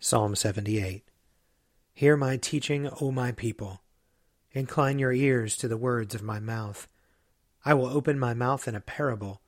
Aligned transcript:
Psalm 0.00 0.36
78 0.36 1.02
Hear 1.92 2.16
my 2.16 2.36
teaching, 2.36 2.88
O 3.00 3.10
my 3.10 3.32
people. 3.32 3.82
Incline 4.52 5.00
your 5.00 5.12
ears 5.12 5.56
to 5.56 5.66
the 5.66 5.76
words 5.76 6.14
of 6.14 6.22
my 6.22 6.38
mouth. 6.38 6.86
I 7.64 7.74
will 7.74 7.88
open 7.88 8.16
my 8.16 8.32
mouth 8.32 8.68
in 8.68 8.76
a 8.76 8.80
parable. 8.80 9.40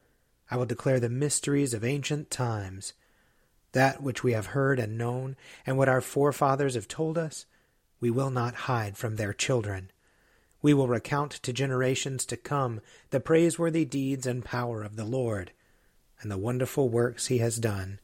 I 0.50 0.56
will 0.56 0.66
declare 0.66 0.98
the 0.98 1.08
mysteries 1.08 1.72
of 1.72 1.84
ancient 1.84 2.32
times. 2.32 2.94
That 3.72 4.02
which 4.02 4.25
we 4.25 4.32
have 4.32 4.47
heard 4.47 4.80
and 4.80 4.98
known, 4.98 5.36
and 5.64 5.78
what 5.78 5.88
our 5.88 6.00
forefathers 6.00 6.75
have 6.75 6.88
told 6.88 7.16
us, 7.16 7.46
we 8.00 8.10
will 8.10 8.30
not 8.30 8.66
hide 8.66 8.96
from 8.96 9.14
their 9.14 9.32
children. 9.32 9.92
We 10.62 10.75
will 10.75 10.88
recount 10.88 11.30
to 11.30 11.52
generations 11.52 12.25
to 12.26 12.36
come 12.36 12.80
the 13.10 13.20
praiseworthy 13.20 13.84
deeds 13.84 14.26
and 14.26 14.44
power 14.44 14.82
of 14.82 14.96
the 14.96 15.04
Lord, 15.04 15.52
and 16.20 16.28
the 16.28 16.36
wonderful 16.36 16.88
works 16.88 17.28
he 17.28 17.38
has 17.38 17.58
done. 17.58 18.00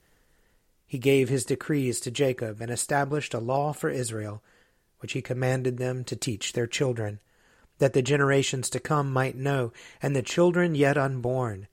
He 0.86 0.98
gave 0.98 1.28
his 1.28 1.44
decrees 1.44 2.00
to 2.00 2.10
Jacob 2.10 2.60
and 2.60 2.70
established 2.70 3.34
a 3.34 3.40
law 3.40 3.72
for 3.72 3.90
Israel, 3.90 4.42
which 5.00 5.12
he 5.12 5.22
commanded 5.22 5.78
them 5.78 6.04
to 6.04 6.16
teach 6.16 6.52
their 6.52 6.68
children, 6.68 7.18
that 7.78 7.92
the 7.92 8.02
generations 8.02 8.70
to 8.70 8.80
come 8.80 9.12
might 9.12 9.36
know, 9.36 9.72
and 10.00 10.14
the 10.14 10.22
children 10.22 10.74
yet 10.74 10.96
unborn, 10.96 11.66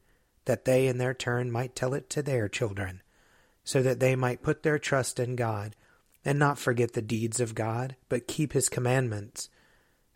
that 0.46 0.66
they 0.66 0.88
in 0.88 0.98
their 0.98 1.14
turn 1.14 1.52
might 1.52 1.76
tell 1.76 1.94
it 1.94 2.10
to 2.10 2.24
their 2.24 2.50
children, 2.50 3.02
so 3.64 3.82
that 3.82 4.00
they 4.00 4.16
might 4.16 4.42
put 4.42 4.64
their 4.64 4.80
trust 4.80 5.20
in 5.20 5.36
God, 5.36 5.76
and 6.26 6.40
not 6.40 6.58
forget 6.58 6.94
the 6.94 7.02
deeds 7.02 7.40
of 7.40 7.56
God, 7.56 7.96
but 8.10 8.28
keep 8.28 8.54
his 8.54 8.68
commandments, 8.68 9.50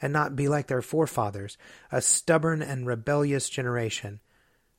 and 0.01 0.11
not 0.11 0.35
be 0.35 0.47
like 0.47 0.67
their 0.67 0.81
forefathers, 0.81 1.57
a 1.91 2.01
stubborn 2.01 2.61
and 2.61 2.87
rebellious 2.87 3.47
generation, 3.47 4.19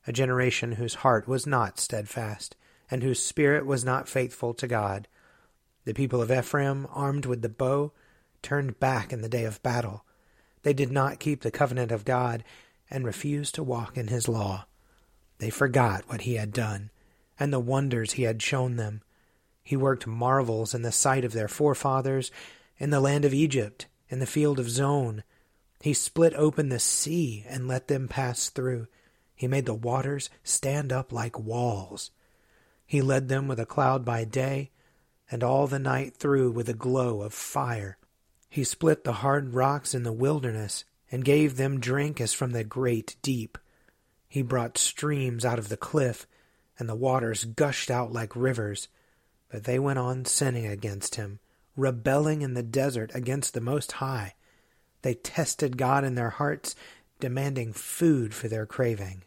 a 0.05 0.11
generation 0.11 0.73
whose 0.73 0.95
heart 0.95 1.27
was 1.27 1.47
not 1.47 1.79
steadfast 1.79 2.55
and 2.89 3.03
whose 3.03 3.23
spirit 3.23 3.65
was 3.65 3.85
not 3.85 4.09
faithful 4.09 4.53
to 4.55 4.67
God. 4.67 5.07
The 5.85 5.93
people 5.93 6.21
of 6.21 6.31
Ephraim, 6.31 6.87
armed 6.91 7.25
with 7.25 7.41
the 7.41 7.49
bow, 7.49 7.91
turned 8.41 8.79
back 8.79 9.11
in 9.11 9.21
the 9.21 9.29
day 9.29 9.45
of 9.45 9.61
battle. 9.63 10.05
They 10.63 10.73
did 10.73 10.91
not 10.91 11.19
keep 11.19 11.41
the 11.41 11.51
covenant 11.51 11.91
of 11.91 12.05
God 12.05 12.43
and 12.89 13.05
refused 13.05 13.55
to 13.55 13.63
walk 13.63 13.97
in 13.97 14.07
his 14.07 14.27
law. 14.27 14.65
They 15.37 15.49
forgot 15.49 16.03
what 16.07 16.21
he 16.21 16.35
had 16.35 16.51
done 16.51 16.91
and 17.39 17.53
the 17.53 17.59
wonders 17.59 18.13
he 18.13 18.23
had 18.23 18.41
shown 18.41 18.75
them. 18.75 19.01
He 19.63 19.77
worked 19.77 20.05
marvels 20.05 20.73
in 20.73 20.81
the 20.81 20.91
sight 20.91 21.23
of 21.23 21.31
their 21.31 21.47
forefathers 21.47 22.31
in 22.77 22.89
the 22.89 22.99
land 22.99 23.23
of 23.23 23.33
Egypt, 23.33 23.87
in 24.09 24.19
the 24.19 24.25
field 24.25 24.59
of 24.59 24.69
Zoan. 24.69 25.23
He 25.81 25.93
split 25.93 26.33
open 26.33 26.69
the 26.69 26.79
sea 26.79 27.45
and 27.47 27.67
let 27.67 27.87
them 27.87 28.07
pass 28.07 28.49
through. 28.49 28.87
He 29.35 29.47
made 29.47 29.65
the 29.65 29.73
waters 29.73 30.29
stand 30.43 30.91
up 30.91 31.13
like 31.13 31.39
walls. 31.39 32.11
He 32.89 33.03
led 33.03 33.29
them 33.29 33.47
with 33.47 33.59
a 33.59 33.67
cloud 33.67 34.03
by 34.03 34.23
day, 34.23 34.71
and 35.29 35.43
all 35.43 35.67
the 35.67 35.77
night 35.77 36.17
through 36.17 36.49
with 36.49 36.67
a 36.67 36.73
glow 36.73 37.21
of 37.21 37.35
fire. 37.35 37.99
He 38.49 38.63
split 38.63 39.03
the 39.03 39.21
hard 39.21 39.53
rocks 39.53 39.93
in 39.93 40.01
the 40.01 40.11
wilderness, 40.11 40.85
and 41.11 41.23
gave 41.23 41.55
them 41.55 41.79
drink 41.79 42.19
as 42.19 42.33
from 42.33 42.49
the 42.49 42.63
great 42.63 43.15
deep. 43.21 43.59
He 44.27 44.41
brought 44.41 44.75
streams 44.75 45.45
out 45.45 45.59
of 45.59 45.69
the 45.69 45.77
cliff, 45.77 46.25
and 46.79 46.89
the 46.89 46.95
waters 46.95 47.45
gushed 47.45 47.91
out 47.91 48.11
like 48.11 48.35
rivers. 48.35 48.87
But 49.49 49.65
they 49.65 49.77
went 49.77 49.99
on 49.99 50.25
sinning 50.25 50.65
against 50.65 51.13
him, 51.13 51.37
rebelling 51.75 52.41
in 52.41 52.55
the 52.55 52.63
desert 52.63 53.11
against 53.13 53.53
the 53.53 53.61
Most 53.61 53.91
High. 53.91 54.33
They 55.03 55.13
tested 55.13 55.77
God 55.77 56.03
in 56.03 56.15
their 56.15 56.31
hearts, 56.31 56.75
demanding 57.19 57.71
food 57.71 58.33
for 58.33 58.47
their 58.47 58.65
craving. 58.65 59.25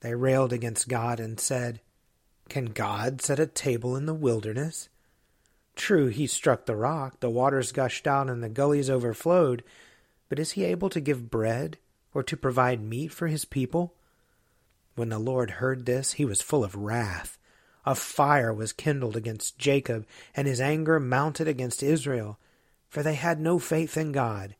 They 0.00 0.16
railed 0.16 0.52
against 0.52 0.88
God 0.88 1.20
and 1.20 1.38
said, 1.38 1.80
can 2.52 2.66
God 2.66 3.22
set 3.22 3.40
a 3.40 3.46
table 3.46 3.96
in 3.96 4.04
the 4.04 4.12
wilderness? 4.12 4.90
True, 5.74 6.08
he 6.08 6.26
struck 6.26 6.66
the 6.66 6.76
rock, 6.76 7.20
the 7.20 7.30
waters 7.30 7.72
gushed 7.72 8.06
out, 8.06 8.28
and 8.28 8.44
the 8.44 8.50
gullies 8.50 8.90
overflowed, 8.90 9.64
but 10.28 10.38
is 10.38 10.52
he 10.52 10.62
able 10.64 10.90
to 10.90 11.00
give 11.00 11.30
bread 11.30 11.78
or 12.12 12.22
to 12.22 12.36
provide 12.36 12.82
meat 12.82 13.08
for 13.08 13.26
his 13.26 13.46
people? 13.46 13.94
When 14.96 15.08
the 15.08 15.18
Lord 15.18 15.52
heard 15.52 15.86
this, 15.86 16.12
he 16.12 16.26
was 16.26 16.42
full 16.42 16.62
of 16.62 16.74
wrath. 16.74 17.38
A 17.86 17.94
fire 17.94 18.52
was 18.52 18.74
kindled 18.74 19.16
against 19.16 19.58
Jacob, 19.58 20.06
and 20.36 20.46
his 20.46 20.60
anger 20.60 21.00
mounted 21.00 21.48
against 21.48 21.82
Israel, 21.82 22.38
for 22.86 23.02
they 23.02 23.14
had 23.14 23.40
no 23.40 23.58
faith 23.58 23.96
in 23.96 24.12
God, 24.12 24.56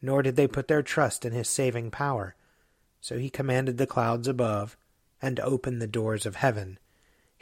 nor 0.00 0.22
did 0.22 0.36
they 0.36 0.46
put 0.46 0.68
their 0.68 0.80
trust 0.80 1.24
in 1.24 1.32
his 1.32 1.48
saving 1.48 1.90
power. 1.90 2.36
So 3.00 3.18
he 3.18 3.30
commanded 3.30 3.78
the 3.78 3.86
clouds 3.88 4.28
above, 4.28 4.76
and 5.20 5.40
opened 5.40 5.82
the 5.82 5.88
doors 5.88 6.24
of 6.24 6.36
heaven 6.36 6.78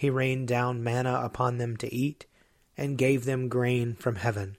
he 0.00 0.08
rained 0.08 0.48
down 0.48 0.82
manna 0.82 1.20
upon 1.22 1.58
them 1.58 1.76
to 1.76 1.94
eat, 1.94 2.24
and 2.74 2.96
gave 2.96 3.26
them 3.26 3.50
grain 3.50 3.94
from 3.94 4.16
heaven. 4.16 4.56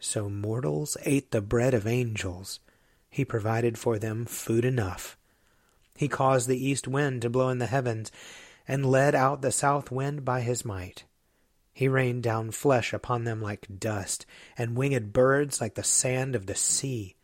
So 0.00 0.30
mortals 0.30 0.96
ate 1.04 1.30
the 1.30 1.42
bread 1.42 1.74
of 1.74 1.86
angels. 1.86 2.58
He 3.10 3.22
provided 3.22 3.76
for 3.76 3.98
them 3.98 4.24
food 4.24 4.64
enough. 4.64 5.18
He 5.94 6.08
caused 6.08 6.48
the 6.48 6.56
east 6.56 6.88
wind 6.88 7.20
to 7.20 7.28
blow 7.28 7.50
in 7.50 7.58
the 7.58 7.66
heavens, 7.66 8.10
and 8.66 8.90
led 8.90 9.14
out 9.14 9.42
the 9.42 9.52
south 9.52 9.90
wind 9.90 10.24
by 10.24 10.40
his 10.40 10.64
might. 10.64 11.04
He 11.74 11.86
rained 11.86 12.22
down 12.22 12.50
flesh 12.50 12.94
upon 12.94 13.24
them 13.24 13.42
like 13.42 13.78
dust, 13.78 14.24
and 14.56 14.74
winged 14.74 15.12
birds 15.12 15.60
like 15.60 15.74
the 15.74 15.84
sand 15.84 16.34
of 16.34 16.46
the 16.46 16.54
sea. 16.54 17.14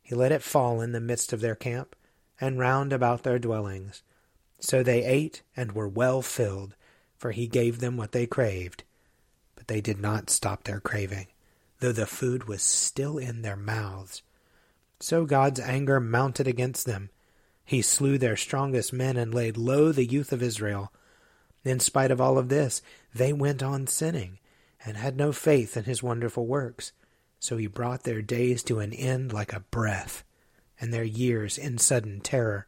He 0.00 0.14
let 0.14 0.30
it 0.30 0.44
fall 0.44 0.80
in 0.80 0.92
the 0.92 1.00
midst 1.00 1.32
of 1.32 1.40
their 1.40 1.56
camp, 1.56 1.96
and 2.40 2.56
round 2.56 2.92
about 2.92 3.24
their 3.24 3.40
dwellings. 3.40 4.04
So 4.60 4.84
they 4.84 5.04
ate 5.04 5.42
and 5.56 5.72
were 5.72 5.88
well 5.88 6.22
filled, 6.22 6.76
for 7.16 7.30
he 7.32 7.46
gave 7.46 7.80
them 7.80 7.96
what 7.96 8.12
they 8.12 8.26
craved. 8.26 8.84
But 9.56 9.68
they 9.68 9.80
did 9.80 9.98
not 10.00 10.30
stop 10.30 10.64
their 10.64 10.80
craving. 10.80 11.28
though 11.80 11.92
the 11.92 12.06
food 12.06 12.44
was 12.44 12.62
still 12.62 13.18
in 13.18 13.42
their 13.42 13.56
mouths. 13.56 14.22
So 15.00 15.26
God's 15.26 15.60
anger 15.60 16.00
mounted 16.00 16.46
against 16.46 16.86
them. 16.86 17.10
He 17.64 17.82
slew 17.82 18.16
their 18.16 18.36
strongest 18.36 18.92
men 18.92 19.16
and 19.16 19.34
laid 19.34 19.56
low 19.56 19.92
the 19.92 20.06
youth 20.06 20.32
of 20.32 20.42
Israel. 20.42 20.92
In 21.64 21.80
spite 21.80 22.10
of 22.10 22.20
all 22.20 22.38
of 22.38 22.48
this, 22.48 22.80
they 23.14 23.32
went 23.32 23.62
on 23.62 23.86
sinning 23.86 24.38
and 24.84 24.96
had 24.96 25.16
no 25.16 25.32
faith 25.32 25.76
in 25.76 25.84
his 25.84 26.02
wonderful 26.02 26.46
works. 26.46 26.92
So 27.38 27.56
he 27.56 27.66
brought 27.66 28.04
their 28.04 28.22
days 28.22 28.62
to 28.64 28.78
an 28.80 28.92
end 28.94 29.32
like 29.32 29.52
a 29.52 29.60
breath, 29.60 30.24
and 30.80 30.92
their 30.92 31.04
years 31.04 31.58
in 31.58 31.76
sudden 31.76 32.20
terror. 32.20 32.66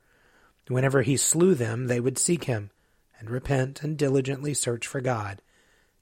Whenever 0.69 1.03
he 1.03 1.17
slew 1.17 1.55
them, 1.55 1.87
they 1.87 2.01
would 2.01 2.19
seek 2.19 2.45
him, 2.45 2.71
and 3.19 3.31
repent 3.31 3.83
and 3.83 3.97
diligently 3.97 4.55
search 4.55 4.87
for 4.87 5.01
God. 5.01 5.43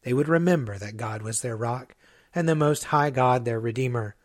They 0.03 0.13
would 0.13 0.29
remember 0.29 0.79
that 0.79 0.97
God 0.97 1.23
was 1.23 1.41
their 1.41 1.57
rock, 1.57 1.95
and 2.35 2.49
the 2.49 2.55
Most 2.55 2.85
High 2.85 3.11
God 3.11 3.45
their 3.45 3.61
Redeemer. 3.61 4.17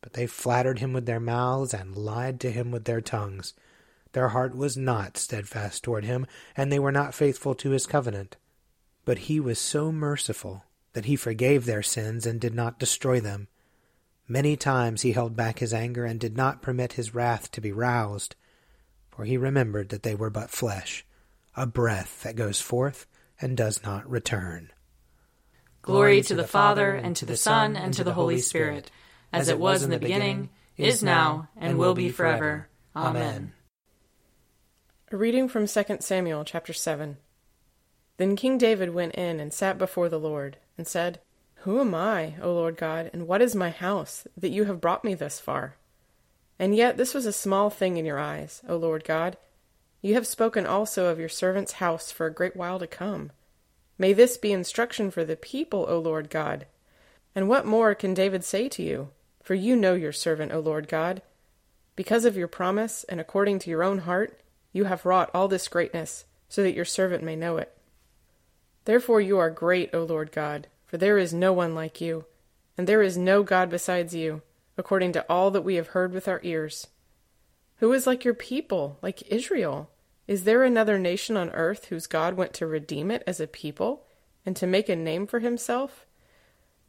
But 0.00 0.12
they 0.12 0.26
flattered 0.26 0.78
him 0.78 0.92
with 0.92 1.06
their 1.06 1.20
mouths 1.20 1.74
and 1.74 1.96
lied 1.96 2.40
to 2.40 2.50
him 2.50 2.70
with 2.70 2.84
their 2.84 3.00
tongues. 3.00 3.54
Their 4.12 4.28
heart 4.28 4.56
was 4.56 4.76
not 4.76 5.16
steadfast 5.16 5.84
toward 5.84 6.04
him, 6.04 6.26
and 6.56 6.70
they 6.70 6.78
were 6.78 6.92
not 6.92 7.14
faithful 7.14 7.54
to 7.56 7.70
his 7.70 7.86
covenant. 7.86 8.36
But 9.04 9.18
he 9.18 9.40
was 9.40 9.58
so 9.58 9.92
merciful 9.92 10.64
that 10.92 11.04
he 11.04 11.16
forgave 11.16 11.64
their 11.64 11.82
sins 11.82 12.26
and 12.26 12.40
did 12.40 12.54
not 12.54 12.78
destroy 12.78 13.20
them. 13.20 13.48
Many 14.26 14.56
times 14.56 15.02
he 15.02 15.12
held 15.12 15.36
back 15.36 15.58
his 15.58 15.74
anger 15.74 16.04
and 16.04 16.20
did 16.20 16.36
not 16.36 16.62
permit 16.62 16.94
his 16.94 17.14
wrath 17.14 17.50
to 17.52 17.60
be 17.60 17.72
roused, 17.72 18.36
for 19.10 19.24
he 19.24 19.36
remembered 19.36 19.88
that 19.88 20.02
they 20.02 20.14
were 20.14 20.30
but 20.30 20.50
flesh, 20.50 21.04
a 21.56 21.66
breath 21.66 22.22
that 22.22 22.36
goes 22.36 22.60
forth 22.60 23.06
and 23.40 23.56
does 23.56 23.82
not 23.82 24.08
return. 24.08 24.70
Glory 25.82 26.22
to 26.22 26.34
the 26.34 26.46
Father, 26.46 26.94
and 26.94 27.16
to 27.16 27.24
the 27.24 27.36
Son, 27.36 27.76
and 27.76 27.94
to 27.94 28.04
the 28.04 28.12
Holy 28.12 28.38
Spirit, 28.38 28.90
as 29.32 29.48
it 29.48 29.58
was 29.58 29.82
in 29.82 29.90
the 29.90 29.98
beginning, 29.98 30.50
is 30.76 31.02
now, 31.02 31.48
and 31.56 31.78
will 31.78 31.94
be 31.94 32.10
forever. 32.10 32.68
Amen. 32.94 33.52
A 35.10 35.16
reading 35.16 35.48
from 35.48 35.66
2 35.66 35.84
Samuel 36.00 36.44
chapter 36.44 36.72
7. 36.72 37.16
Then 38.18 38.36
King 38.36 38.58
David 38.58 38.92
went 38.92 39.14
in 39.14 39.40
and 39.40 39.52
sat 39.52 39.78
before 39.78 40.10
the 40.10 40.20
Lord, 40.20 40.58
and 40.76 40.86
said, 40.86 41.20
Who 41.62 41.80
am 41.80 41.94
I, 41.94 42.34
O 42.42 42.52
Lord 42.52 42.76
God, 42.76 43.10
and 43.12 43.26
what 43.26 43.40
is 43.40 43.54
my 43.54 43.70
house, 43.70 44.26
that 44.36 44.50
you 44.50 44.64
have 44.64 44.80
brought 44.80 45.04
me 45.04 45.14
thus 45.14 45.40
far? 45.40 45.76
And 46.58 46.76
yet 46.76 46.98
this 46.98 47.14
was 47.14 47.24
a 47.24 47.32
small 47.32 47.70
thing 47.70 47.96
in 47.96 48.04
your 48.04 48.18
eyes, 48.18 48.60
O 48.68 48.76
Lord 48.76 49.04
God. 49.04 49.38
You 50.02 50.14
have 50.14 50.26
spoken 50.26 50.66
also 50.66 51.06
of 51.06 51.18
your 51.18 51.28
servant's 51.28 51.72
house 51.72 52.10
for 52.10 52.26
a 52.26 52.32
great 52.32 52.56
while 52.56 52.78
to 52.78 52.86
come. 52.86 53.32
May 53.98 54.12
this 54.12 54.38
be 54.38 54.52
instruction 54.52 55.10
for 55.10 55.24
the 55.24 55.36
people, 55.36 55.86
O 55.88 55.98
Lord 55.98 56.30
God. 56.30 56.66
And 57.34 57.48
what 57.48 57.66
more 57.66 57.94
can 57.94 58.14
David 58.14 58.44
say 58.44 58.68
to 58.70 58.82
you? 58.82 59.10
For 59.42 59.54
you 59.54 59.76
know 59.76 59.94
your 59.94 60.12
servant, 60.12 60.52
O 60.52 60.60
Lord 60.60 60.88
God. 60.88 61.22
Because 61.96 62.24
of 62.24 62.36
your 62.36 62.48
promise, 62.48 63.04
and 63.04 63.20
according 63.20 63.58
to 63.60 63.70
your 63.70 63.82
own 63.82 63.98
heart, 63.98 64.40
you 64.72 64.84
have 64.84 65.04
wrought 65.04 65.30
all 65.34 65.48
this 65.48 65.68
greatness, 65.68 66.24
so 66.48 66.62
that 66.62 66.74
your 66.74 66.84
servant 66.84 67.22
may 67.22 67.36
know 67.36 67.58
it. 67.58 67.76
Therefore 68.86 69.20
you 69.20 69.38
are 69.38 69.50
great, 69.50 69.94
O 69.94 70.04
Lord 70.04 70.32
God, 70.32 70.68
for 70.86 70.96
there 70.96 71.18
is 71.18 71.34
no 71.34 71.52
one 71.52 71.74
like 71.74 72.00
you, 72.00 72.24
and 72.78 72.86
there 72.86 73.02
is 73.02 73.18
no 73.18 73.42
God 73.42 73.68
besides 73.68 74.14
you, 74.14 74.40
according 74.78 75.12
to 75.12 75.26
all 75.28 75.50
that 75.50 75.64
we 75.64 75.74
have 75.74 75.88
heard 75.88 76.12
with 76.12 76.26
our 76.26 76.40
ears. 76.42 76.86
Who 77.80 77.94
is 77.94 78.06
like 78.06 78.24
your 78.24 78.34
people, 78.34 78.98
like 79.00 79.32
Israel? 79.32 79.90
Is 80.28 80.44
there 80.44 80.62
another 80.62 80.98
nation 80.98 81.36
on 81.38 81.48
earth 81.50 81.86
whose 81.86 82.06
God 82.06 82.34
went 82.34 82.52
to 82.54 82.66
redeem 82.66 83.10
it 83.10 83.22
as 83.26 83.40
a 83.40 83.46
people, 83.46 84.04
and 84.44 84.54
to 84.56 84.66
make 84.66 84.90
a 84.90 84.96
name 84.96 85.26
for 85.26 85.40
himself? 85.40 86.06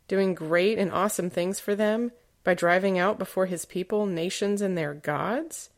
Doing 0.09 0.33
great 0.35 0.77
and 0.77 0.91
awesome 0.91 1.29
things 1.29 1.61
for 1.61 1.75
them, 1.75 2.11
by 2.43 2.53
driving 2.53 2.99
out 2.99 3.17
before 3.17 3.45
his 3.45 3.63
people 3.63 4.05
nations 4.05 4.61
and 4.61 4.77
their 4.77 4.93
gods? 4.93 5.69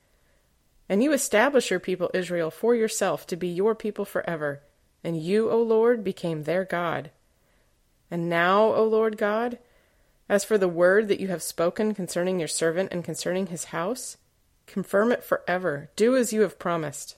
And 0.89 1.03
you 1.03 1.13
establish 1.13 1.69
your 1.69 1.79
people 1.79 2.09
Israel 2.15 2.49
for 2.49 2.73
yourself 2.73 3.27
to 3.27 3.35
be 3.35 3.47
your 3.47 3.75
people 3.75 4.05
forever, 4.05 4.63
and 5.03 5.21
you, 5.21 5.47
O 5.49 5.61
Lord, 5.61 6.03
became 6.03 6.43
their 6.43 6.65
God. 6.65 7.11
And 8.09 8.29
now, 8.29 8.63
O 8.73 8.83
Lord 8.83 9.17
God, 9.17 9.59
as 10.27 10.43
for 10.43 10.57
the 10.57 10.67
word 10.67 11.07
that 11.07 11.19
you 11.19 11.27
have 11.27 11.43
spoken 11.43 11.93
concerning 11.93 12.39
your 12.39 12.47
servant 12.47 12.91
and 12.91 13.03
concerning 13.03 13.47
his 13.47 13.65
house, 13.65 14.17
confirm 14.73 15.11
it 15.11 15.23
forever. 15.23 15.91
Do 15.95 16.15
as 16.15 16.33
you 16.33 16.41
have 16.41 16.57
promised. 16.57 17.15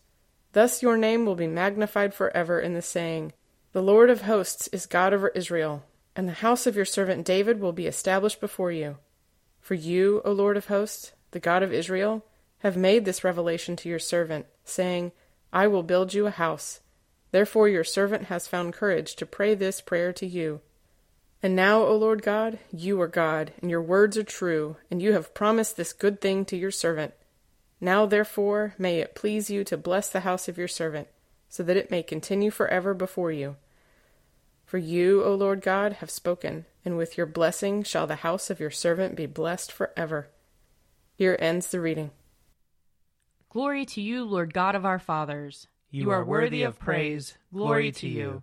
Thus 0.51 0.83
your 0.83 0.97
name 0.97 1.25
will 1.25 1.35
be 1.35 1.47
magnified 1.47 2.13
forever 2.13 2.59
in 2.59 2.73
the 2.73 2.81
saying, 2.81 3.31
The 3.71 3.81
Lord 3.81 4.09
of 4.09 4.23
hosts 4.23 4.67
is 4.73 4.85
God 4.85 5.13
over 5.13 5.29
Israel, 5.29 5.85
and 6.17 6.27
the 6.27 6.33
house 6.33 6.67
of 6.67 6.75
your 6.75 6.83
servant 6.83 7.25
David 7.25 7.61
will 7.61 7.71
be 7.71 7.87
established 7.87 8.41
before 8.41 8.73
you. 8.73 8.97
For 9.61 9.73
you, 9.73 10.21
O 10.25 10.33
Lord 10.33 10.57
of 10.57 10.67
hosts, 10.67 11.13
the 11.31 11.39
God 11.39 11.63
of 11.63 11.71
Israel, 11.71 12.25
have 12.59 12.75
made 12.75 13.05
this 13.05 13.23
revelation 13.23 13.77
to 13.77 13.89
your 13.89 13.99
servant, 13.99 14.47
saying, 14.65 15.13
I 15.53 15.67
will 15.67 15.83
build 15.83 16.13
you 16.13 16.27
a 16.27 16.31
house. 16.31 16.81
Therefore 17.31 17.69
your 17.69 17.85
servant 17.85 18.25
has 18.25 18.49
found 18.49 18.73
courage 18.73 19.15
to 19.15 19.25
pray 19.25 19.55
this 19.55 19.79
prayer 19.79 20.11
to 20.11 20.27
you. 20.27 20.59
And 21.41 21.55
now, 21.55 21.83
O 21.83 21.95
Lord 21.95 22.21
God, 22.21 22.59
you 22.69 22.99
are 22.99 23.07
God, 23.07 23.53
and 23.61 23.71
your 23.71 23.81
words 23.81 24.17
are 24.17 24.23
true, 24.23 24.75
and 24.91 25.01
you 25.01 25.13
have 25.13 25.33
promised 25.33 25.77
this 25.77 25.93
good 25.93 26.19
thing 26.19 26.43
to 26.45 26.57
your 26.57 26.71
servant. 26.71 27.13
Now, 27.85 28.07
therefore, 28.07 28.73
may 28.79 28.97
it 28.97 29.13
please 29.13 29.51
you 29.51 29.63
to 29.65 29.77
bless 29.77 30.09
the 30.09 30.21
house 30.21 30.47
of 30.47 30.57
your 30.57 30.67
servant, 30.67 31.07
so 31.49 31.61
that 31.61 31.77
it 31.77 31.91
may 31.91 32.01
continue 32.01 32.49
forever 32.49 32.95
before 32.95 33.31
you. 33.31 33.57
For 34.65 34.79
you, 34.79 35.23
O 35.23 35.35
Lord 35.35 35.61
God, 35.61 35.93
have 36.01 36.09
spoken, 36.09 36.65
and 36.83 36.97
with 36.97 37.15
your 37.15 37.27
blessing 37.27 37.83
shall 37.83 38.07
the 38.07 38.25
house 38.25 38.49
of 38.49 38.59
your 38.59 38.71
servant 38.71 39.15
be 39.15 39.27
blessed 39.27 39.71
forever. 39.71 40.29
Here 41.13 41.37
ends 41.39 41.67
the 41.67 41.79
reading. 41.79 42.09
Glory 43.51 43.85
to 43.85 44.01
you, 44.01 44.23
Lord 44.23 44.51
God 44.51 44.73
of 44.73 44.83
our 44.83 44.97
fathers. 44.97 45.67
You 45.91 46.09
are 46.09 46.25
worthy 46.25 46.63
of 46.63 46.79
praise. 46.79 47.37
Glory 47.53 47.91
to 47.91 48.07
you. 48.07 48.41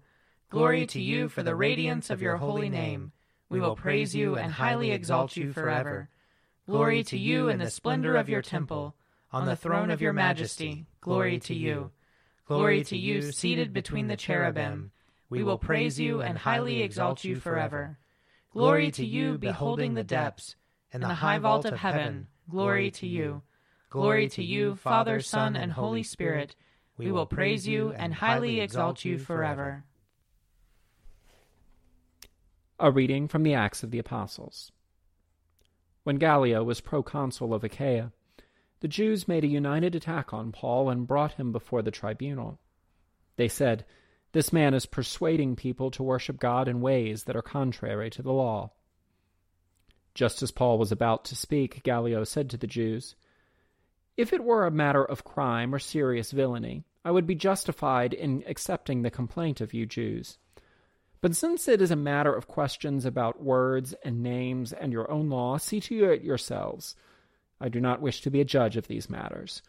Glory 0.51 0.87
to 0.87 1.01
you 1.01 1.29
for 1.29 1.43
the 1.43 1.57
radiance 1.57 2.11
of 2.11 2.23
your 2.23 2.37
holy 2.37 2.69
name. 2.69 3.11
We 3.49 3.59
will 3.59 3.75
praise 3.75 4.15
you 4.15 4.37
and 4.37 4.53
highly 4.53 4.93
exalt 4.93 5.37
you 5.37 5.53
forever. 5.53 6.09
Glory 6.69 7.03
to 7.03 7.19
you 7.19 7.49
in 7.49 7.59
the 7.59 7.71
splendor 7.71 8.15
of 8.15 8.29
your 8.29 8.41
temple. 8.41 8.95
On 9.33 9.47
the 9.47 9.57
throne 9.57 9.91
of 9.91 10.03
your 10.03 10.13
majesty, 10.13 10.87
glory 11.01 11.39
to 11.41 11.55
you. 11.55 11.91
Glory 12.47 12.85
to 12.85 12.97
you 12.99 13.33
seated 13.33 13.73
between 13.73 14.07
the 14.07 14.17
cherubim. 14.17 14.91
We 15.31 15.43
will 15.43 15.57
praise 15.57 15.99
you 15.99 16.21
and 16.21 16.37
highly 16.37 16.83
exalt 16.83 17.25
you 17.25 17.37
forever. 17.37 17.99
Glory 18.53 18.91
to 18.91 19.07
you 19.07 19.39
beholding 19.39 19.95
the 19.95 20.05
depths. 20.05 20.57
and 20.93 21.03
the 21.03 21.09
high 21.09 21.39
vault 21.39 21.65
of 21.65 21.79
heaven, 21.79 22.27
glory 22.51 22.91
to 22.91 23.07
you. 23.07 23.41
Glory 23.89 24.29
to 24.29 24.45
you, 24.45 24.77
Father, 24.77 25.21
Son, 25.21 25.57
and 25.57 25.73
Holy 25.73 26.03
Spirit. 26.03 26.55
We 26.99 27.11
will 27.11 27.25
praise 27.25 27.67
you 27.67 27.93
and 27.93 28.13
highly 28.13 28.61
exalt 28.61 29.03
you 29.03 29.19
forever. 29.19 29.85
A 32.79 32.91
reading 32.91 33.29
from 33.29 33.43
the 33.43 33.55
Acts 33.55 33.83
of 33.83 33.91
the 33.91 33.99
Apostles. 33.99 34.71
When 36.05 36.17
Gallio 36.17 36.63
was 36.63 36.83
proconsul 36.83 37.55
of 37.55 37.65
Achaia, 37.65 38.13
the 38.83 38.89
Jews 38.89 39.29
made 39.29 39.45
a 39.45 39.49
united 39.49 39.95
attack 39.95 40.35
on 40.35 40.51
Paul 40.51 40.91
and 40.91 41.07
brought 41.07 41.35
him 41.35 41.53
before 41.53 41.83
the 41.83 41.93
tribunal. 41.93 42.59
They 43.37 43.47
said, 43.47 43.85
This 44.33 44.53
man 44.53 44.75
is 44.75 44.87
persuading 44.87 45.55
people 45.55 45.93
to 45.93 46.03
worship 46.03 46.41
God 46.41 46.67
in 46.67 46.81
ways 46.81 47.25
that 47.25 47.37
are 47.37 47.43
contrary 47.43 48.11
to 48.11 48.23
the 48.23 48.33
law. 48.33 48.73
Just 50.15 50.43
as 50.43 50.51
Paul 50.51 50.79
was 50.79 50.91
about 50.91 51.25
to 51.27 51.37
speak, 51.37 51.85
Gallio 51.85 52.25
said 52.25 52.51
to 52.51 52.57
the 52.57 52.67
Jews, 52.67 53.15
if 54.17 54.33
it 54.33 54.43
were 54.43 54.67
a 54.67 54.71
matter 54.73 55.05
of 55.05 55.25
crime 55.25 55.73
or 55.73 55.79
serious 55.79 56.33
villainy, 56.33 56.85
I 57.05 57.13
would 57.13 57.27
be 57.27 57.37
justified 57.37 58.13
in 58.13 58.43
accepting 58.49 59.03
the 59.03 59.11
complaint 59.11 59.61
of 59.61 59.73
you 59.73 59.87
Jews. 59.87 60.39
But 61.21 61.37
since 61.37 61.69
it 61.69 61.81
is 61.81 61.93
a 61.93 61.97
matter 61.97 62.35
of 62.35 62.49
questions 62.49 63.07
about 63.07 63.43
words 63.43 63.95
and 64.05 64.25
names 64.25 64.73
and 64.73 64.93
your 64.93 65.09
own 65.09 65.31
law, 65.31 65.57
see 65.57 65.79
to 65.81 66.11
it 66.11 66.23
yourselves. 66.23 66.97
I 67.63 67.69
do 67.69 67.81
not 67.81 68.03
wish 68.03 68.23
to 68.23 68.31
be 68.31 68.41
a 68.41 68.45
judge 68.45 68.77
of 68.77 68.89
these 68.89 69.09
matters. 69.09 69.63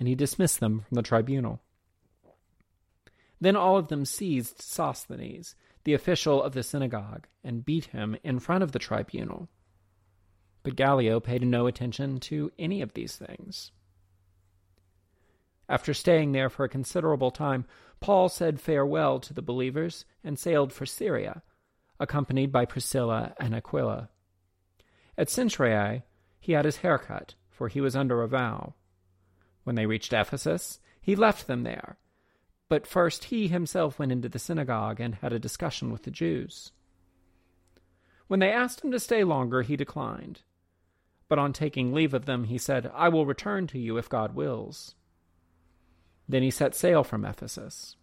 And 0.00 0.08
he 0.08 0.16
dismissed 0.16 0.58
them 0.58 0.80
from 0.80 0.96
the 0.96 1.02
tribunal. 1.02 1.62
Then 3.40 3.54
all 3.54 3.76
of 3.76 3.86
them 3.86 4.04
seized 4.04 4.60
Sosthenes, 4.60 5.54
the 5.84 5.94
official 5.94 6.42
of 6.42 6.54
the 6.54 6.64
synagogue, 6.64 7.28
and 7.44 7.64
beat 7.64 7.86
him 7.86 8.16
in 8.24 8.40
front 8.40 8.64
of 8.64 8.72
the 8.72 8.80
tribunal. 8.80 9.48
But 10.64 10.74
Gallio 10.74 11.20
paid 11.20 11.46
no 11.46 11.68
attention 11.68 12.18
to 12.20 12.50
any 12.58 12.82
of 12.82 12.94
these 12.94 13.16
things. 13.16 13.70
After 15.68 15.94
staying 15.94 16.32
there 16.32 16.50
for 16.50 16.64
a 16.64 16.68
considerable 16.68 17.30
time, 17.30 17.64
Paul 18.00 18.28
said 18.28 18.60
farewell 18.60 19.20
to 19.20 19.32
the 19.32 19.40
believers 19.40 20.04
and 20.24 20.36
sailed 20.36 20.72
for 20.72 20.84
Syria, 20.84 21.42
accompanied 22.00 22.50
by 22.50 22.64
Priscilla 22.64 23.34
and 23.38 23.54
Aquila. 23.54 24.08
At 25.16 25.28
Cenchreae, 25.28 26.02
he 26.44 26.52
had 26.52 26.66
his 26.66 26.76
hair 26.76 26.98
cut, 26.98 27.32
for 27.48 27.68
he 27.68 27.80
was 27.80 27.96
under 27.96 28.20
a 28.20 28.28
vow. 28.28 28.74
When 29.62 29.76
they 29.76 29.86
reached 29.86 30.12
Ephesus, 30.12 30.78
he 31.00 31.16
left 31.16 31.46
them 31.46 31.62
there. 31.62 31.96
But 32.68 32.86
first 32.86 33.24
he 33.24 33.48
himself 33.48 33.98
went 33.98 34.12
into 34.12 34.28
the 34.28 34.38
synagogue 34.38 35.00
and 35.00 35.14
had 35.14 35.32
a 35.32 35.38
discussion 35.38 35.90
with 35.90 36.02
the 36.02 36.10
Jews. 36.10 36.72
When 38.26 38.40
they 38.40 38.52
asked 38.52 38.84
him 38.84 38.92
to 38.92 39.00
stay 39.00 39.24
longer, 39.24 39.62
he 39.62 39.74
declined. 39.74 40.42
But 41.30 41.38
on 41.38 41.54
taking 41.54 41.94
leave 41.94 42.12
of 42.12 42.26
them, 42.26 42.44
he 42.44 42.58
said, 42.58 42.92
I 42.94 43.08
will 43.08 43.24
return 43.24 43.66
to 43.68 43.78
you 43.78 43.96
if 43.96 44.10
God 44.10 44.34
wills. 44.34 44.96
Then 46.28 46.42
he 46.42 46.50
set 46.50 46.74
sail 46.74 47.04
from 47.04 47.24
Ephesus. 47.24 47.96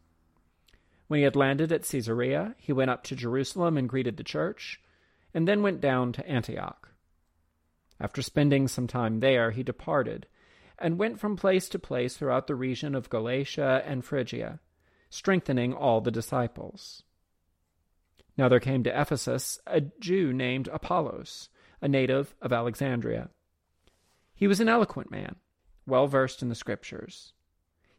When 1.07 1.19
he 1.19 1.25
had 1.25 1.35
landed 1.35 1.71
at 1.71 1.87
Caesarea, 1.87 2.55
he 2.57 2.73
went 2.73 2.89
up 2.89 3.03
to 3.03 3.15
Jerusalem 3.15 3.77
and 3.77 3.87
greeted 3.87 4.17
the 4.17 4.23
church, 4.23 4.81
and 5.31 5.47
then 5.47 5.61
went 5.61 5.79
down 5.79 6.11
to 6.13 6.27
Antioch. 6.27 6.90
After 8.01 8.23
spending 8.23 8.67
some 8.67 8.87
time 8.87 9.19
there, 9.19 9.51
he 9.51 9.61
departed, 9.61 10.25
and 10.79 10.97
went 10.97 11.19
from 11.19 11.37
place 11.37 11.69
to 11.69 11.77
place 11.77 12.17
throughout 12.17 12.47
the 12.47 12.55
region 12.55 12.95
of 12.95 13.11
Galatia 13.11 13.83
and 13.85 14.03
Phrygia, 14.03 14.59
strengthening 15.11 15.71
all 15.71 16.01
the 16.01 16.09
disciples. 16.09 17.03
Now 18.35 18.49
there 18.49 18.59
came 18.59 18.83
to 18.85 19.01
Ephesus 19.01 19.59
a 19.67 19.81
Jew 19.81 20.33
named 20.33 20.67
Apollos, 20.69 21.49
a 21.79 21.87
native 21.87 22.33
of 22.41 22.51
Alexandria. 22.51 23.29
He 24.33 24.47
was 24.47 24.59
an 24.59 24.69
eloquent 24.69 25.11
man, 25.11 25.35
well 25.85 26.07
versed 26.07 26.41
in 26.41 26.49
the 26.49 26.55
Scriptures. 26.55 27.33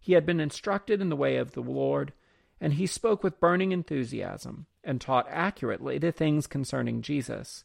He 0.01 0.15
had 0.15 0.27
been 0.27 0.41
instructed 0.41 1.01
in 1.01 1.11
the 1.11 1.17
way 1.17 1.37
of 1.37 1.53
the 1.53 1.61
Lord, 1.61 2.13
and 2.61 2.73
he 2.73 2.89
spoke 2.89 3.23
with 3.23 3.39
burning 3.39 3.71
enthusiasm 3.71 4.67
and 4.83 5.01
taught 5.01 5.29
accurately 5.31 5.99
the 5.99 6.11
things 6.11 6.49
concerning 6.49 7.03
Jesus, 7.03 7.63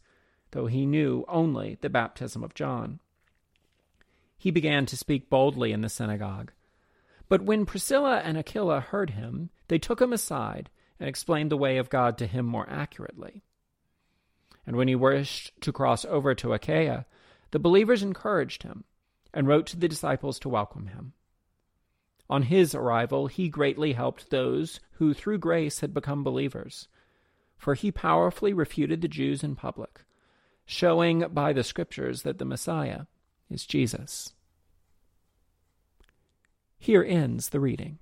though 0.51 0.67
he 0.67 0.85
knew 0.85 1.25
only 1.27 1.77
the 1.81 1.89
baptism 1.89 2.43
of 2.43 2.53
John. 2.53 2.99
He 4.37 4.51
began 4.51 4.85
to 4.85 4.97
speak 4.97 5.29
boldly 5.29 5.71
in 5.71 5.81
the 5.81 5.89
synagogue. 5.89 6.51
But 7.29 7.41
when 7.41 7.65
Priscilla 7.65 8.21
and 8.23 8.37
Aquila 8.37 8.79
heard 8.79 9.11
him, 9.11 9.49
they 9.67 9.79
took 9.79 10.01
him 10.01 10.13
aside 10.13 10.69
and 10.99 11.09
explained 11.09 11.51
the 11.51 11.57
way 11.57 11.77
of 11.77 11.89
God 11.89 12.17
to 12.17 12.27
him 12.27 12.45
more 12.45 12.69
accurately. 12.69 13.43
And 14.65 14.75
when 14.75 14.87
he 14.87 14.95
wished 14.95 15.59
to 15.61 15.71
cross 15.71 16.05
over 16.05 16.35
to 16.35 16.53
Achaia, 16.53 17.05
the 17.51 17.59
believers 17.59 18.03
encouraged 18.03 18.63
him 18.63 18.83
and 19.33 19.47
wrote 19.47 19.65
to 19.67 19.77
the 19.77 19.87
disciples 19.87 20.39
to 20.39 20.49
welcome 20.49 20.87
him. 20.87 21.13
On 22.29 22.43
his 22.43 22.75
arrival, 22.75 23.27
he 23.27 23.47
greatly 23.47 23.93
helped 23.93 24.29
those 24.29 24.79
who 24.93 25.13
through 25.13 25.37
grace 25.37 25.79
had 25.79 25.93
become 25.93 26.23
believers, 26.23 26.89
for 27.57 27.73
he 27.73 27.91
powerfully 27.91 28.51
refuted 28.51 29.01
the 29.01 29.07
Jews 29.07 29.43
in 29.43 29.55
public, 29.55 30.03
showing 30.67 31.25
by 31.31 31.53
the 31.53 31.63
Scriptures 31.63 32.23
that 32.23 32.37
the 32.37 32.45
Messiah 32.45 33.03
is 33.49 33.65
Jesus. 33.65 34.33
Here 36.77 37.03
ends 37.03 37.49
the 37.49 37.61
reading. 37.61 37.99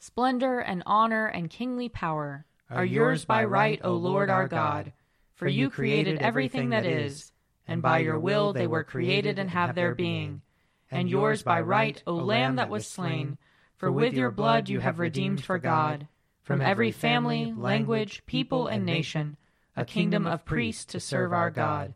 Splendor 0.00 0.58
and 0.58 0.82
honor 0.84 1.26
and 1.26 1.48
kingly 1.48 1.88
power 1.88 2.44
are 2.68 2.84
yours 2.84 3.24
by 3.24 3.44
right, 3.44 3.80
O 3.84 3.92
Lord 3.92 4.28
our 4.28 4.48
God, 4.48 4.92
for 5.34 5.46
you 5.46 5.70
created 5.70 6.18
everything 6.18 6.70
that 6.70 6.84
is, 6.84 7.30
and 7.68 7.80
by 7.80 8.00
your 8.00 8.18
will 8.18 8.52
they 8.52 8.66
were 8.66 8.84
created 8.84 9.38
and 9.38 9.50
have 9.50 9.76
their 9.76 9.94
being. 9.94 10.42
And 10.90 11.08
yours 11.08 11.44
by 11.44 11.60
right, 11.60 12.02
O 12.08 12.14
Lamb 12.14 12.56
that 12.56 12.70
was 12.70 12.88
slain, 12.88 13.38
for 13.76 13.92
with 13.92 14.14
your 14.14 14.32
blood 14.32 14.68
you 14.68 14.80
have 14.80 14.98
redeemed 14.98 15.44
for 15.44 15.58
God, 15.58 16.08
from 16.42 16.60
every 16.60 16.90
family, 16.90 17.54
language, 17.56 18.24
people, 18.26 18.66
and 18.66 18.84
nation, 18.84 19.36
a 19.78 19.84
kingdom 19.84 20.26
of 20.26 20.44
priests 20.44 20.84
to 20.84 20.98
serve 20.98 21.32
our 21.32 21.50
God. 21.50 21.94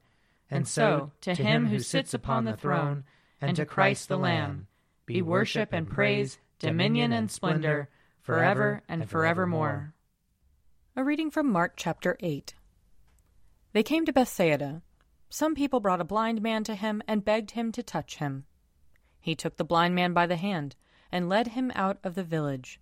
And 0.48 0.68
so, 0.68 1.10
to 1.22 1.34
him 1.34 1.66
who 1.66 1.80
sits 1.80 2.14
upon 2.14 2.44
the 2.44 2.56
throne, 2.56 3.02
and 3.40 3.56
to 3.56 3.66
Christ 3.66 4.08
the 4.08 4.16
Lamb, 4.16 4.68
be 5.04 5.20
worship 5.20 5.70
and 5.72 5.90
praise, 5.90 6.38
dominion 6.60 7.12
and 7.12 7.28
splendor, 7.28 7.88
forever 8.20 8.82
and 8.88 9.10
forevermore. 9.10 9.94
A 10.94 11.02
reading 11.02 11.28
from 11.28 11.50
Mark 11.50 11.72
chapter 11.74 12.16
8. 12.20 12.54
They 13.72 13.82
came 13.82 14.06
to 14.06 14.12
Bethsaida. 14.12 14.82
Some 15.28 15.56
people 15.56 15.80
brought 15.80 16.00
a 16.00 16.04
blind 16.04 16.40
man 16.40 16.62
to 16.64 16.76
him 16.76 17.02
and 17.08 17.24
begged 17.24 17.52
him 17.52 17.72
to 17.72 17.82
touch 17.82 18.18
him. 18.18 18.44
He 19.20 19.34
took 19.34 19.56
the 19.56 19.64
blind 19.64 19.96
man 19.96 20.12
by 20.12 20.28
the 20.28 20.36
hand 20.36 20.76
and 21.10 21.28
led 21.28 21.48
him 21.48 21.72
out 21.74 21.98
of 22.04 22.14
the 22.14 22.22
village. 22.22 22.78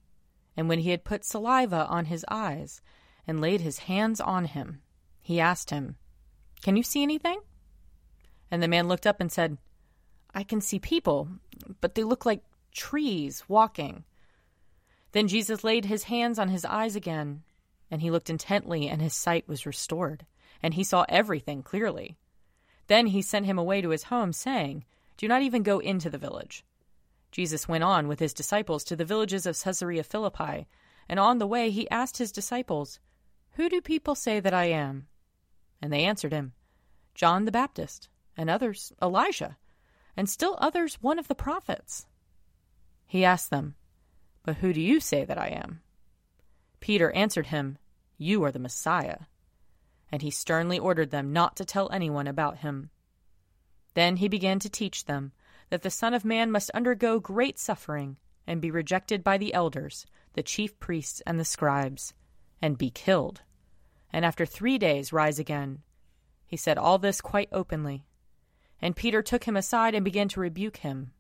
And 0.58 0.68
when 0.68 0.80
he 0.80 0.90
had 0.90 1.04
put 1.04 1.24
saliva 1.24 1.86
on 1.86 2.06
his 2.06 2.22
eyes 2.28 2.82
and 3.26 3.40
laid 3.40 3.62
his 3.62 3.78
hands 3.78 4.20
on 4.20 4.44
him, 4.44 4.82
he 5.22 5.40
asked 5.40 5.70
him, 5.70 5.96
Can 6.62 6.76
you 6.76 6.82
see 6.82 7.02
anything? 7.02 7.40
And 8.50 8.62
the 8.62 8.68
man 8.68 8.88
looked 8.88 9.06
up 9.06 9.20
and 9.20 9.30
said, 9.30 9.58
I 10.34 10.42
can 10.42 10.60
see 10.60 10.78
people, 10.78 11.28
but 11.80 11.94
they 11.94 12.04
look 12.04 12.24
like 12.24 12.42
trees 12.72 13.44
walking. 13.48 14.04
Then 15.12 15.28
Jesus 15.28 15.64
laid 15.64 15.86
his 15.86 16.04
hands 16.04 16.38
on 16.38 16.48
his 16.48 16.64
eyes 16.64 16.94
again, 16.94 17.42
and 17.90 18.00
he 18.00 18.10
looked 18.10 18.30
intently, 18.30 18.88
and 18.88 19.02
his 19.02 19.14
sight 19.14 19.48
was 19.48 19.66
restored, 19.66 20.24
and 20.62 20.74
he 20.74 20.84
saw 20.84 21.04
everything 21.08 21.62
clearly. 21.62 22.16
Then 22.86 23.08
he 23.08 23.22
sent 23.22 23.46
him 23.46 23.58
away 23.58 23.80
to 23.80 23.90
his 23.90 24.04
home, 24.04 24.32
saying, 24.32 24.84
Do 25.16 25.26
not 25.26 25.42
even 25.42 25.62
go 25.62 25.78
into 25.80 26.10
the 26.10 26.18
village. 26.18 26.64
Jesus 27.32 27.68
went 27.68 27.84
on 27.84 28.08
with 28.08 28.18
his 28.18 28.34
disciples 28.34 28.84
to 28.84 28.96
the 28.96 29.04
villages 29.04 29.46
of 29.46 29.58
Caesarea 29.58 30.02
Philippi, 30.02 30.66
and 31.08 31.18
on 31.18 31.38
the 31.38 31.46
way 31.46 31.70
he 31.70 31.90
asked 31.90 32.18
his 32.18 32.32
disciples, 32.32 33.00
Who 33.60 33.68
do 33.68 33.82
people 33.82 34.14
say 34.14 34.40
that 34.40 34.54
I 34.54 34.70
am? 34.70 35.06
And 35.82 35.92
they 35.92 36.04
answered 36.04 36.32
him, 36.32 36.54
John 37.14 37.44
the 37.44 37.52
Baptist, 37.52 38.08
and 38.34 38.48
others 38.48 38.90
Elijah, 39.02 39.58
and 40.16 40.30
still 40.30 40.56
others 40.58 40.94
one 41.02 41.18
of 41.18 41.28
the 41.28 41.34
prophets. 41.34 42.06
He 43.06 43.22
asked 43.22 43.50
them, 43.50 43.74
But 44.46 44.56
who 44.56 44.72
do 44.72 44.80
you 44.80 44.98
say 44.98 45.26
that 45.26 45.36
I 45.36 45.48
am? 45.48 45.82
Peter 46.80 47.10
answered 47.10 47.48
him, 47.48 47.76
You 48.16 48.42
are 48.44 48.50
the 48.50 48.58
Messiah. 48.58 49.26
And 50.10 50.22
he 50.22 50.30
sternly 50.30 50.78
ordered 50.78 51.10
them 51.10 51.30
not 51.30 51.54
to 51.56 51.66
tell 51.66 51.92
anyone 51.92 52.26
about 52.26 52.60
him. 52.60 52.88
Then 53.92 54.16
he 54.16 54.28
began 54.28 54.58
to 54.60 54.70
teach 54.70 55.04
them 55.04 55.32
that 55.68 55.82
the 55.82 55.90
Son 55.90 56.14
of 56.14 56.24
Man 56.24 56.50
must 56.50 56.70
undergo 56.70 57.20
great 57.20 57.58
suffering, 57.58 58.16
and 58.46 58.62
be 58.62 58.70
rejected 58.70 59.22
by 59.22 59.36
the 59.36 59.52
elders, 59.52 60.06
the 60.32 60.42
chief 60.42 60.80
priests, 60.80 61.20
and 61.26 61.38
the 61.38 61.44
scribes, 61.44 62.14
and 62.62 62.78
be 62.78 62.88
killed, 62.88 63.42
and 64.12 64.24
after 64.24 64.44
three 64.44 64.78
days 64.78 65.12
rise 65.12 65.38
again. 65.38 65.80
He 66.46 66.56
said 66.56 66.78
all 66.78 66.98
this 66.98 67.20
quite 67.20 67.48
openly. 67.52 68.04
And 68.82 68.96
Peter 68.96 69.22
took 69.22 69.44
him 69.44 69.56
aside 69.56 69.94
and 69.94 70.04
began 70.04 70.28
to 70.28 70.40
rebuke 70.40 70.78
him. 70.78 71.12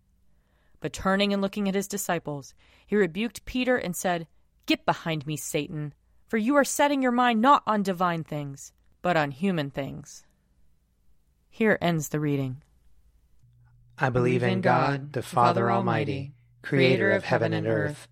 But 0.80 0.92
turning 0.92 1.32
and 1.32 1.42
looking 1.42 1.68
at 1.68 1.74
his 1.74 1.86
disciples, 1.86 2.54
he 2.86 2.96
rebuked 2.96 3.44
Peter 3.44 3.76
and 3.76 3.94
said, 3.94 4.26
Get 4.66 4.86
behind 4.86 5.26
me, 5.26 5.36
Satan, 5.36 5.94
for 6.26 6.38
you 6.38 6.56
are 6.56 6.64
setting 6.64 7.02
your 7.02 7.12
mind 7.12 7.40
not 7.40 7.62
on 7.66 7.82
divine 7.82 8.24
things, 8.24 8.72
but 9.02 9.16
on 9.16 9.30
human 9.30 9.70
things. 9.70 10.24
Here 11.50 11.76
ends 11.80 12.08
the 12.08 12.20
reading. 12.20 12.62
I 13.98 14.08
believe 14.08 14.42
in 14.42 14.62
God, 14.62 15.12
the 15.12 15.22
Father 15.22 15.70
Almighty, 15.70 16.32
creator 16.62 17.10
of 17.10 17.24
heaven 17.24 17.52
and 17.52 17.66
earth. 17.66 18.08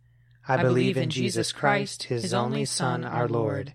I 0.46 0.60
believe 0.62 0.96
in 0.96 1.10
Jesus 1.10 1.52
Christ, 1.52 2.04
his 2.04 2.34
only 2.34 2.64
Son, 2.64 3.04
our 3.04 3.28
Lord. 3.28 3.74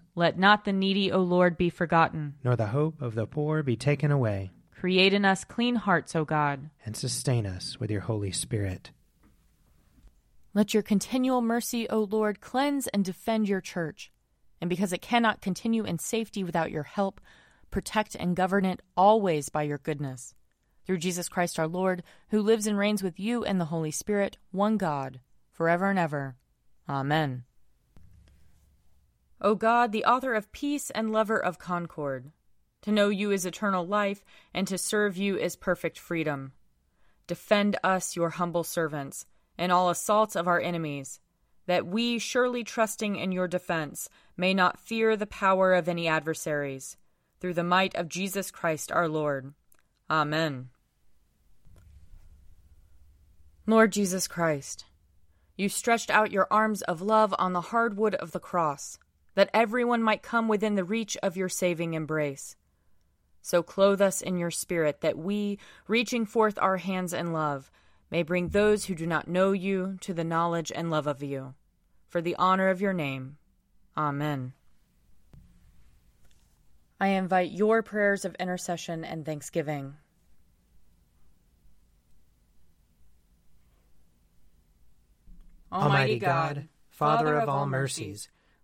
Let 0.15 0.37
not 0.37 0.65
the 0.65 0.73
needy, 0.73 1.11
O 1.11 1.19
Lord, 1.19 1.57
be 1.57 1.69
forgotten. 1.69 2.35
Nor 2.43 2.55
the 2.55 2.67
hope 2.67 3.01
of 3.01 3.15
the 3.15 3.25
poor 3.25 3.63
be 3.63 3.75
taken 3.75 4.11
away. 4.11 4.51
Create 4.71 5.13
in 5.13 5.25
us 5.25 5.43
clean 5.43 5.75
hearts, 5.75 6.15
O 6.15 6.25
God. 6.25 6.69
And 6.85 6.97
sustain 6.97 7.45
us 7.45 7.79
with 7.79 7.91
your 7.91 8.01
Holy 8.01 8.31
Spirit. 8.31 8.91
Let 10.53 10.73
your 10.73 10.83
continual 10.83 11.41
mercy, 11.41 11.87
O 11.89 11.99
Lord, 11.99 12.41
cleanse 12.41 12.87
and 12.87 13.05
defend 13.05 13.47
your 13.47 13.61
church. 13.61 14.11
And 14.59 14.69
because 14.69 14.91
it 14.91 15.01
cannot 15.01 15.41
continue 15.41 15.85
in 15.85 15.97
safety 15.97 16.43
without 16.43 16.71
your 16.71 16.83
help, 16.83 17.21
protect 17.69 18.15
and 18.15 18.35
govern 18.35 18.65
it 18.65 18.81
always 18.97 19.49
by 19.49 19.63
your 19.63 19.77
goodness. 19.77 20.35
Through 20.85 20.97
Jesus 20.97 21.29
Christ 21.29 21.57
our 21.57 21.67
Lord, 21.67 22.03
who 22.29 22.41
lives 22.41 22.67
and 22.67 22.77
reigns 22.77 23.01
with 23.01 23.19
you 23.19 23.45
and 23.45 23.61
the 23.61 23.65
Holy 23.65 23.91
Spirit, 23.91 24.37
one 24.51 24.77
God, 24.77 25.21
forever 25.51 25.89
and 25.89 25.97
ever. 25.97 26.35
Amen. 26.89 27.43
O 29.41 29.55
God, 29.55 29.91
the 29.91 30.05
author 30.05 30.35
of 30.35 30.51
peace 30.51 30.91
and 30.91 31.11
lover 31.11 31.43
of 31.43 31.57
concord, 31.57 32.31
to 32.83 32.91
know 32.91 33.09
you 33.09 33.31
is 33.31 33.45
eternal 33.45 33.85
life, 33.85 34.23
and 34.53 34.67
to 34.67 34.77
serve 34.77 35.17
you 35.17 35.37
is 35.37 35.55
perfect 35.55 35.97
freedom. 35.97 36.53
Defend 37.25 37.77
us, 37.83 38.15
your 38.15 38.29
humble 38.29 38.63
servants 38.63 39.25
in 39.57 39.71
all 39.71 39.89
assaults 39.89 40.35
of 40.35 40.47
our 40.47 40.59
enemies, 40.59 41.19
that 41.65 41.85
we, 41.85 42.19
surely 42.19 42.63
trusting 42.63 43.15
in 43.15 43.31
your 43.31 43.47
defense, 43.47 44.09
may 44.37 44.53
not 44.53 44.79
fear 44.79 45.15
the 45.15 45.27
power 45.27 45.73
of 45.73 45.87
any 45.87 46.07
adversaries, 46.07 46.97
through 47.39 47.53
the 47.53 47.63
might 47.63 47.95
of 47.95 48.09
Jesus 48.09 48.51
Christ 48.51 48.91
our 48.91 49.07
Lord. 49.07 49.53
Amen. 50.09 50.69
Lord 53.65 53.91
Jesus 53.91 54.27
Christ, 54.27 54.85
you 55.55 55.69
stretched 55.69 56.09
out 56.09 56.31
your 56.31 56.47
arms 56.51 56.81
of 56.83 57.01
love 57.01 57.33
on 57.37 57.53
the 57.53 57.61
hard 57.61 57.95
wood 57.95 58.15
of 58.15 58.31
the 58.31 58.39
cross, 58.39 58.97
that 59.35 59.49
everyone 59.53 60.03
might 60.03 60.23
come 60.23 60.47
within 60.47 60.75
the 60.75 60.83
reach 60.83 61.17
of 61.23 61.37
your 61.37 61.49
saving 61.49 61.93
embrace. 61.93 62.55
So 63.41 63.63
clothe 63.63 64.01
us 64.01 64.21
in 64.21 64.37
your 64.37 64.51
spirit, 64.51 65.01
that 65.01 65.17
we, 65.17 65.57
reaching 65.87 66.25
forth 66.25 66.59
our 66.61 66.77
hands 66.77 67.13
in 67.13 67.33
love, 67.33 67.71
may 68.11 68.23
bring 68.23 68.49
those 68.49 68.85
who 68.85 68.95
do 68.95 69.07
not 69.07 69.27
know 69.27 69.51
you 69.51 69.97
to 70.01 70.13
the 70.13 70.23
knowledge 70.23 70.71
and 70.73 70.91
love 70.91 71.07
of 71.07 71.23
you. 71.23 71.55
For 72.07 72.21
the 72.21 72.35
honor 72.35 72.69
of 72.69 72.81
your 72.81 72.93
name. 72.93 73.37
Amen. 73.97 74.53
I 76.99 77.07
invite 77.07 77.51
your 77.51 77.81
prayers 77.81 78.25
of 78.25 78.35
intercession 78.35 79.03
and 79.03 79.25
thanksgiving. 79.25 79.95
Almighty 85.71 86.19
God, 86.19 86.67
Father 86.89 87.39
of 87.39 87.49
all 87.49 87.65
mercies, 87.65 88.29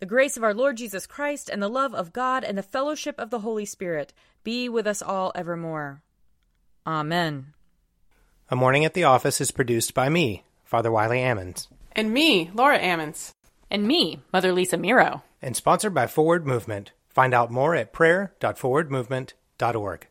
The 0.00 0.06
grace 0.06 0.36
of 0.38 0.42
our 0.42 0.54
Lord 0.54 0.78
Jesus 0.78 1.06
Christ 1.06 1.50
and 1.50 1.62
the 1.62 1.68
love 1.68 1.94
of 1.94 2.14
God 2.14 2.42
and 2.42 2.56
the 2.56 2.62
fellowship 2.62 3.16
of 3.18 3.28
the 3.28 3.40
Holy 3.40 3.66
Spirit 3.66 4.14
be 4.42 4.66
with 4.66 4.86
us 4.86 5.02
all 5.02 5.30
evermore. 5.34 6.00
Amen. 6.86 7.52
A 8.50 8.56
Morning 8.56 8.86
at 8.86 8.94
the 8.94 9.04
Office 9.04 9.42
is 9.42 9.50
produced 9.50 9.92
by 9.92 10.08
me, 10.08 10.44
Father 10.64 10.90
Wiley 10.90 11.18
Ammons. 11.18 11.68
And 11.92 12.14
me, 12.14 12.50
Laura 12.54 12.78
Ammons. 12.78 13.34
And 13.70 13.86
me, 13.86 14.22
Mother 14.32 14.52
Lisa 14.52 14.78
Meirow. 14.78 15.20
And 15.42 15.54
sponsored 15.54 15.92
by 15.92 16.06
Forward 16.06 16.46
Movement. 16.46 16.92
Find 17.10 17.34
out 17.34 17.50
more 17.50 17.74
at 17.74 17.92
prayer.forwardmovement.org. 17.92 20.06